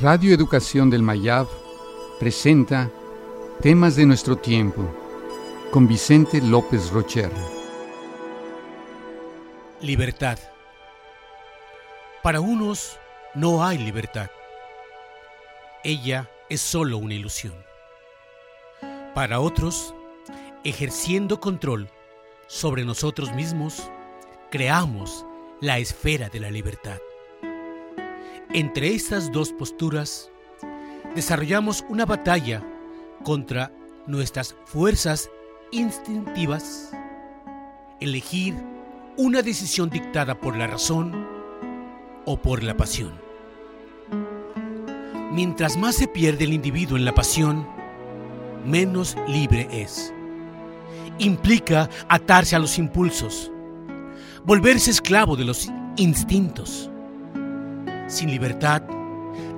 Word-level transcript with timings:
Radio 0.00 0.32
Educación 0.32 0.90
del 0.90 1.02
Mayab 1.02 1.48
presenta 2.20 2.88
Temas 3.60 3.96
de 3.96 4.06
nuestro 4.06 4.38
tiempo 4.38 4.88
con 5.72 5.88
Vicente 5.88 6.40
López 6.40 6.90
Rocher. 6.92 7.32
Libertad. 9.80 10.38
Para 12.22 12.38
unos 12.40 12.96
no 13.34 13.66
hay 13.66 13.78
libertad. 13.78 14.30
Ella 15.82 16.30
es 16.48 16.60
solo 16.60 16.98
una 16.98 17.14
ilusión. 17.14 17.54
Para 19.16 19.40
otros, 19.40 19.96
ejerciendo 20.62 21.40
control 21.40 21.90
sobre 22.46 22.84
nosotros 22.84 23.32
mismos, 23.32 23.90
creamos 24.52 25.26
la 25.60 25.80
esfera 25.80 26.28
de 26.28 26.38
la 26.38 26.52
libertad. 26.52 26.98
Entre 28.54 28.94
estas 28.94 29.30
dos 29.30 29.52
posturas, 29.52 30.30
desarrollamos 31.14 31.84
una 31.90 32.06
batalla 32.06 32.62
contra 33.22 33.70
nuestras 34.06 34.56
fuerzas 34.64 35.28
instintivas, 35.70 36.90
elegir 38.00 38.54
una 39.18 39.42
decisión 39.42 39.90
dictada 39.90 40.40
por 40.40 40.56
la 40.56 40.66
razón 40.66 41.28
o 42.24 42.40
por 42.40 42.62
la 42.62 42.74
pasión. 42.74 43.12
Mientras 45.30 45.76
más 45.76 45.96
se 45.96 46.08
pierde 46.08 46.44
el 46.44 46.54
individuo 46.54 46.96
en 46.96 47.04
la 47.04 47.14
pasión, 47.14 47.68
menos 48.64 49.14
libre 49.26 49.68
es. 49.70 50.14
Implica 51.18 51.90
atarse 52.08 52.56
a 52.56 52.60
los 52.60 52.78
impulsos, 52.78 53.52
volverse 54.46 54.90
esclavo 54.90 55.36
de 55.36 55.44
los 55.44 55.68
instintos 55.98 56.90
sin 58.08 58.30
libertad, 58.30 58.82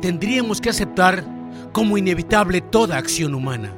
tendríamos 0.00 0.60
que 0.60 0.70
aceptar 0.70 1.24
como 1.72 1.96
inevitable 1.98 2.60
toda 2.60 2.96
acción 2.96 3.34
humana. 3.34 3.72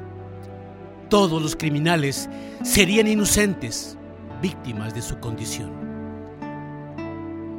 Todos 1.09 1.41
los 1.41 1.55
criminales 1.55 2.29
serían 2.63 3.07
inocentes, 3.07 3.97
víctimas 4.41 4.95
de 4.95 5.01
su 5.01 5.19
condición. 5.19 5.71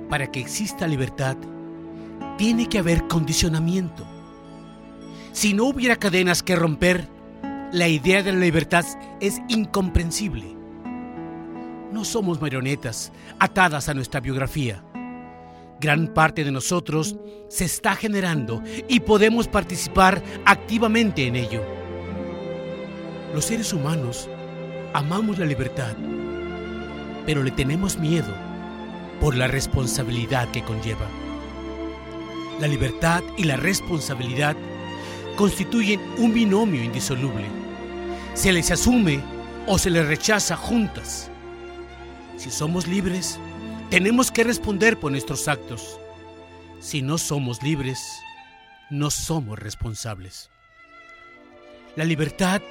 Para 0.08 0.26
que 0.30 0.40
exista 0.40 0.86
libertad, 0.86 1.36
tiene 2.38 2.68
que 2.68 2.78
haber 2.78 3.06
condicionamiento. 3.08 4.06
Si 5.32 5.52
no 5.52 5.64
hubiera 5.64 5.96
cadenas 5.96 6.42
que 6.42 6.56
romper, 6.56 7.08
la 7.72 7.88
idea 7.88 8.22
de 8.22 8.32
la 8.32 8.40
libertad 8.40 8.84
es 9.20 9.40
incomprensible. 9.48 10.56
No 11.92 12.04
somos 12.04 12.40
marionetas 12.40 13.12
atadas 13.38 13.88
a 13.88 13.94
nuestra 13.94 14.20
biografía 14.20 14.82
gran 15.82 16.06
parte 16.06 16.44
de 16.44 16.52
nosotros 16.52 17.16
se 17.48 17.64
está 17.64 17.96
generando 17.96 18.62
y 18.88 19.00
podemos 19.00 19.48
participar 19.48 20.22
activamente 20.46 21.26
en 21.26 21.36
ello. 21.36 21.62
Los 23.34 23.46
seres 23.46 23.72
humanos 23.72 24.30
amamos 24.94 25.38
la 25.38 25.44
libertad, 25.44 25.94
pero 27.26 27.42
le 27.42 27.50
tenemos 27.50 27.98
miedo 27.98 28.32
por 29.20 29.34
la 29.36 29.48
responsabilidad 29.48 30.50
que 30.52 30.62
conlleva. 30.62 31.06
La 32.60 32.68
libertad 32.68 33.22
y 33.36 33.44
la 33.44 33.56
responsabilidad 33.56 34.56
constituyen 35.36 36.00
un 36.16 36.32
binomio 36.32 36.84
indisoluble. 36.84 37.46
Se 38.34 38.52
les 38.52 38.70
asume 38.70 39.20
o 39.66 39.78
se 39.78 39.90
les 39.90 40.06
rechaza 40.06 40.56
juntas. 40.56 41.28
Si 42.36 42.50
somos 42.50 42.86
libres, 42.86 43.40
tenemos 43.92 44.30
que 44.30 44.42
responder 44.42 44.98
por 44.98 45.10
nuestros 45.10 45.48
actos. 45.48 46.00
Si 46.80 47.02
no 47.02 47.18
somos 47.18 47.62
libres, 47.62 48.22
no 48.88 49.10
somos 49.10 49.58
responsables. 49.58 50.48
La 51.94 52.06
libertad 52.06 52.62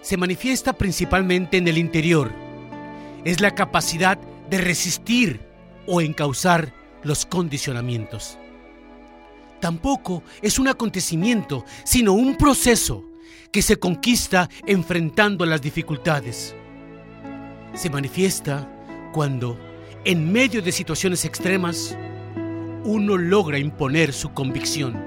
se 0.00 0.16
manifiesta 0.16 0.72
principalmente 0.72 1.58
en 1.58 1.68
el 1.68 1.76
interior. 1.76 2.32
Es 3.22 3.42
la 3.42 3.54
capacidad 3.54 4.16
de 4.48 4.62
resistir 4.62 5.42
o 5.86 6.00
encauzar 6.00 6.72
los 7.02 7.26
condicionamientos. 7.26 8.38
Tampoco 9.60 10.22
es 10.40 10.58
un 10.58 10.68
acontecimiento, 10.68 11.66
sino 11.84 12.14
un 12.14 12.38
proceso 12.38 13.04
que 13.50 13.60
se 13.60 13.76
conquista 13.76 14.48
enfrentando 14.66 15.44
las 15.44 15.60
dificultades. 15.60 16.54
Se 17.74 17.90
manifiesta 17.90 18.66
cuando 19.12 19.71
en 20.04 20.32
medio 20.32 20.62
de 20.62 20.72
situaciones 20.72 21.24
extremas, 21.24 21.96
uno 22.84 23.16
logra 23.16 23.58
imponer 23.58 24.12
su 24.12 24.32
convicción. 24.32 25.00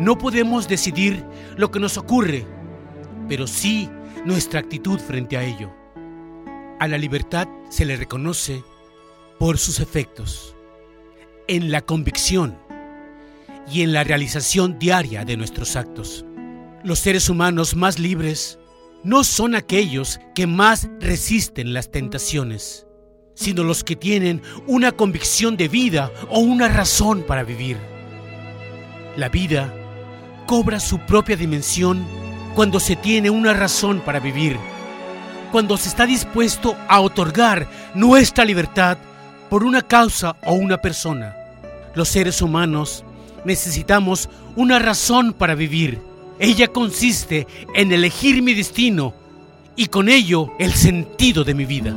No 0.00 0.18
podemos 0.18 0.68
decidir 0.68 1.24
lo 1.56 1.70
que 1.70 1.78
nos 1.78 1.96
ocurre, 1.96 2.44
pero 3.28 3.46
sí 3.46 3.88
nuestra 4.24 4.60
actitud 4.60 4.98
frente 4.98 5.36
a 5.36 5.44
ello. 5.44 5.72
A 6.80 6.88
la 6.88 6.98
libertad 6.98 7.48
se 7.70 7.84
le 7.84 7.96
reconoce 7.96 8.64
por 9.38 9.58
sus 9.58 9.78
efectos, 9.78 10.56
en 11.46 11.70
la 11.70 11.82
convicción 11.82 12.58
y 13.70 13.82
en 13.82 13.92
la 13.92 14.02
realización 14.02 14.78
diaria 14.78 15.24
de 15.24 15.36
nuestros 15.36 15.76
actos. 15.76 16.24
Los 16.82 16.98
seres 16.98 17.28
humanos 17.28 17.76
más 17.76 18.00
libres 18.00 18.58
no 19.04 19.22
son 19.22 19.54
aquellos 19.54 20.18
que 20.34 20.48
más 20.48 20.88
resisten 21.00 21.72
las 21.72 21.92
tentaciones, 21.92 22.87
sino 23.38 23.62
los 23.62 23.84
que 23.84 23.94
tienen 23.94 24.42
una 24.66 24.90
convicción 24.90 25.56
de 25.56 25.68
vida 25.68 26.10
o 26.28 26.40
una 26.40 26.66
razón 26.66 27.22
para 27.22 27.44
vivir. 27.44 27.76
La 29.16 29.28
vida 29.28 29.72
cobra 30.44 30.80
su 30.80 30.98
propia 30.98 31.36
dimensión 31.36 32.04
cuando 32.56 32.80
se 32.80 32.96
tiene 32.96 33.30
una 33.30 33.54
razón 33.54 34.00
para 34.00 34.18
vivir, 34.18 34.56
cuando 35.52 35.76
se 35.76 35.88
está 35.88 36.04
dispuesto 36.04 36.76
a 36.88 36.98
otorgar 37.00 37.68
nuestra 37.94 38.44
libertad 38.44 38.98
por 39.48 39.62
una 39.62 39.82
causa 39.82 40.34
o 40.44 40.54
una 40.54 40.78
persona. 40.78 41.36
Los 41.94 42.08
seres 42.08 42.42
humanos 42.42 43.04
necesitamos 43.44 44.28
una 44.56 44.80
razón 44.80 45.32
para 45.32 45.54
vivir. 45.54 46.00
Ella 46.40 46.66
consiste 46.66 47.46
en 47.72 47.92
elegir 47.92 48.42
mi 48.42 48.54
destino 48.54 49.14
y 49.76 49.86
con 49.86 50.08
ello 50.08 50.50
el 50.58 50.72
sentido 50.72 51.44
de 51.44 51.54
mi 51.54 51.66
vida. 51.66 51.94